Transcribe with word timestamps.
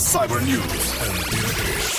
Cyber 0.00 0.40
News. 0.40 0.60
Antena 0.98 1.24
3. 1.30 1.39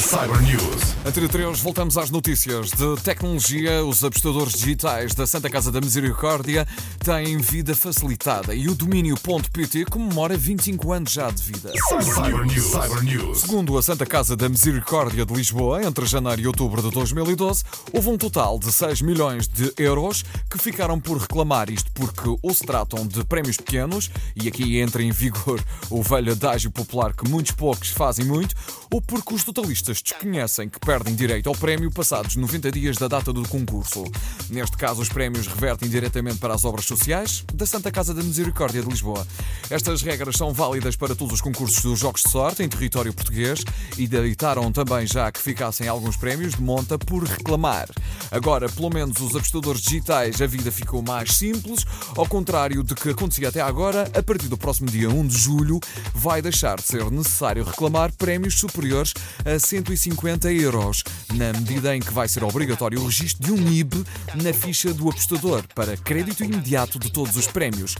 Cyber 0.00 0.40
News. 0.40 0.96
Antena 1.04 1.28
3, 1.28 1.60
voltamos 1.60 1.98
às 1.98 2.08
notícias 2.08 2.70
de 2.70 2.96
tecnologia. 3.02 3.84
Os 3.84 4.02
apostadores 4.02 4.54
digitais 4.54 5.14
da 5.14 5.26
Santa 5.26 5.50
Casa 5.50 5.70
da 5.70 5.82
Misericórdia 5.82 6.66
têm 7.04 7.36
vida 7.36 7.74
facilitada 7.76 8.54
e 8.54 8.68
o 8.68 8.74
domínio.pt 8.74 9.84
comemora 9.84 10.34
25 10.34 10.92
anos 10.94 11.12
já 11.12 11.30
de 11.30 11.42
vida. 11.42 11.72
Cyber 12.02 12.46
News. 12.46 12.64
Cyber 12.64 13.02
News. 13.02 13.40
Segundo 13.42 13.76
a 13.76 13.82
Santa 13.82 14.06
Casa 14.06 14.34
da 14.34 14.48
Misericórdia 14.48 15.26
de 15.26 15.34
Lisboa, 15.34 15.84
entre 15.84 16.06
janeiro 16.06 16.40
e 16.40 16.46
outubro 16.46 16.80
de 16.80 16.90
2012, 16.90 17.62
houve 17.92 18.08
um 18.08 18.16
total 18.16 18.58
de 18.58 18.72
6 18.72 19.02
milhões 19.02 19.46
de 19.46 19.74
euros 19.76 20.24
que 20.50 20.56
ficaram 20.56 20.98
por 20.98 21.18
reclamar 21.18 21.68
isto 21.68 21.92
porque 21.92 22.34
ou 22.42 22.54
se 22.54 22.64
tratam 22.64 23.06
de 23.06 23.22
prémios 23.24 23.58
pequenos, 23.58 24.10
e 24.34 24.48
aqui 24.48 24.78
entra 24.78 25.02
em 25.02 25.12
vigor 25.12 25.62
o 25.90 26.02
velho 26.02 26.32
adágio 26.32 26.70
popular 26.70 27.12
que 27.12 27.28
muitos 27.28 27.52
poucos 27.52 27.90
fazem 27.90 28.24
muito, 28.24 28.54
ou 28.90 29.02
porque 29.02 29.34
os 29.34 29.44
totalistas 29.44 29.81
desconhecem 29.82 30.68
que 30.68 30.78
perdem 30.80 31.14
direito 31.14 31.48
ao 31.48 31.54
prémio 31.54 31.90
passados 31.90 32.36
90 32.36 32.72
dias 32.72 32.96
da 32.96 33.08
data 33.08 33.32
do 33.32 33.46
concurso. 33.48 34.04
Neste 34.48 34.76
caso, 34.76 35.02
os 35.02 35.08
prémios 35.08 35.46
revertem 35.46 35.88
diretamente 35.88 36.38
para 36.38 36.54
as 36.54 36.64
obras 36.64 36.84
sociais 36.84 37.44
da 37.52 37.66
Santa 37.66 37.90
Casa 37.90 38.14
da 38.14 38.22
Misericórdia 38.22 38.82
de 38.82 38.88
Lisboa. 38.88 39.26
Estas 39.70 40.02
regras 40.02 40.36
são 40.36 40.52
válidas 40.52 40.96
para 40.96 41.14
todos 41.14 41.34
os 41.34 41.40
concursos 41.40 41.82
dos 41.82 41.98
Jogos 41.98 42.22
de 42.22 42.30
Sorte 42.30 42.62
em 42.62 42.68
território 42.68 43.12
português 43.12 43.64
e 43.98 44.06
deitaram 44.06 44.70
também 44.72 45.06
já 45.06 45.30
que 45.30 45.40
ficassem 45.40 45.88
alguns 45.88 46.16
prémios 46.16 46.54
de 46.54 46.62
monta 46.62 46.98
por 46.98 47.24
reclamar. 47.24 47.88
Agora, 48.30 48.68
pelo 48.68 48.90
menos 48.90 49.20
os 49.20 49.34
apostadores 49.36 49.82
digitais, 49.82 50.40
a 50.40 50.46
vida 50.46 50.70
ficou 50.70 51.02
mais 51.02 51.32
simples, 51.32 51.84
ao 52.16 52.26
contrário 52.26 52.82
de 52.82 52.94
que 52.94 53.10
acontecia 53.10 53.48
até 53.48 53.60
agora, 53.60 54.10
a 54.16 54.22
partir 54.22 54.48
do 54.48 54.56
próximo 54.56 54.88
dia 54.88 55.08
1 55.08 55.26
de 55.26 55.38
julho, 55.38 55.80
vai 56.14 56.40
deixar 56.40 56.76
de 56.76 56.84
ser 56.84 57.10
necessário 57.10 57.64
reclamar 57.64 58.12
prémios 58.12 58.58
superiores 58.58 59.12
a 59.44 59.58
150 59.72 60.52
euros, 60.52 61.02
na 61.32 61.50
medida 61.54 61.96
em 61.96 62.00
que 62.00 62.12
vai 62.12 62.28
ser 62.28 62.44
obrigatório 62.44 63.00
o 63.00 63.06
registro 63.06 63.42
de 63.42 63.52
um 63.52 63.56
NIB 63.56 64.04
na 64.42 64.52
ficha 64.52 64.92
do 64.92 65.08
apostador 65.08 65.64
para 65.74 65.96
crédito 65.96 66.44
imediato 66.44 66.98
de 66.98 67.10
todos 67.10 67.38
os 67.38 67.46
prémios, 67.46 67.96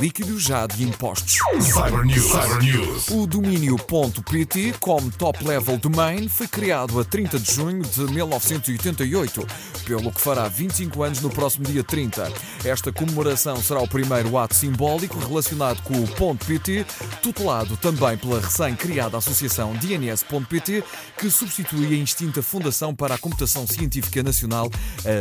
líquido 0.00 0.38
já 0.38 0.68
de 0.68 0.84
impostos. 0.84 1.38
Cyber 1.60 2.04
News. 2.04 2.30
Cyber 2.30 2.58
News. 2.62 3.08
O 3.08 3.26
domínio.pt, 3.26 4.74
como 4.78 5.10
top-level 5.10 5.78
domain, 5.78 6.28
foi 6.28 6.46
criado 6.46 7.00
a 7.00 7.04
30 7.04 7.40
de 7.40 7.52
junho 7.52 7.82
de 7.82 8.00
1988, 8.02 9.46
pelo 9.86 10.10
que 10.10 10.20
fará 10.20 10.48
25 10.48 11.02
anos 11.04 11.20
no 11.20 11.30
próximo 11.30 11.64
dia 11.64 11.84
30. 11.84 12.30
Esta 12.64 12.92
comemoração 12.92 13.56
será 13.62 13.80
o 13.80 13.86
primeiro 13.86 14.36
ato 14.36 14.54
simbólico 14.54 15.16
relacionado 15.20 15.80
com 15.82 15.94
o 15.94 16.36
.pt, 16.36 16.84
tutelado 17.22 17.76
também 17.76 18.18
pela 18.18 18.40
recém-criada 18.40 19.16
associação 19.16 19.72
DNS.pt, 19.74 20.82
que 21.16 21.30
substitui 21.30 21.86
a 21.86 22.02
extinta 22.02 22.42
Fundação 22.42 22.94
para 22.94 23.14
a 23.14 23.18
Computação 23.18 23.64
Científica 23.66 24.22
Nacional, 24.22 24.68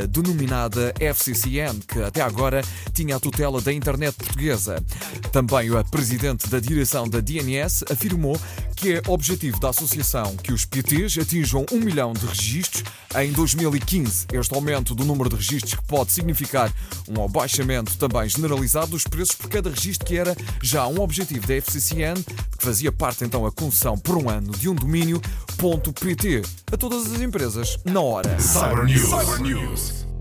denominada 0.09 0.91
FCCN, 0.99 1.79
que 1.87 2.01
até 2.01 2.21
agora 2.21 2.63
tinha 2.91 3.15
a 3.15 3.19
tutela 3.19 3.61
da 3.61 3.71
internet 3.71 4.15
portuguesa. 4.15 4.83
Também 5.31 5.75
a 5.77 5.83
presidente 5.83 6.47
da 6.49 6.59
direção 6.59 7.07
da 7.07 7.19
DNS 7.19 7.85
afirmou 7.91 8.39
que 8.75 8.93
é 8.93 9.01
objetivo 9.07 9.59
da 9.59 9.69
associação 9.69 10.35
que 10.35 10.51
os 10.51 10.65
PTs 10.65 11.17
atinjam 11.17 11.65
um 11.71 11.79
milhão 11.79 12.13
de 12.13 12.25
registros 12.25 12.83
em 13.15 13.31
2015. 13.31 14.27
Este 14.33 14.53
aumento 14.53 14.93
do 14.93 15.05
número 15.05 15.29
de 15.29 15.35
registros 15.35 15.79
pode 15.87 16.11
significar 16.11 16.71
um 17.07 17.23
abaixamento 17.23 17.97
também 17.97 18.27
generalizado 18.27 18.91
dos 18.91 19.03
preços 19.03 19.35
por 19.35 19.49
cada 19.49 19.69
registro, 19.69 20.05
que 20.05 20.17
era 20.17 20.35
já 20.61 20.85
um 20.87 20.99
objetivo 20.99 21.47
da 21.47 21.55
FCCN, 21.55 22.21
que 22.57 22.65
fazia 22.65 22.91
parte 22.91 23.23
então 23.23 23.45
a 23.45 23.51
concessão 23.51 23.97
por 23.97 24.17
um 24.17 24.29
ano 24.29 24.51
de 24.51 24.69
um 24.69 24.75
domínio.pt 24.75 26.41
a 26.71 26.77
todas 26.77 27.13
as 27.13 27.21
empresas 27.21 27.77
na 27.85 28.01
hora. 28.01 28.39
Cyber 28.39 28.85
News. 28.85 29.09
Cyber 29.09 29.41
News. 29.41 30.14